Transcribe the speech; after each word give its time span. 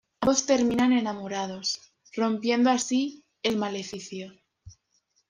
Ambos 0.21 0.47
terminan 0.47 0.93
enamorados, 0.93 1.79
rompiendo 2.15 2.71
así 2.71 3.23
el 3.43 3.55
maleficio. 3.57 4.33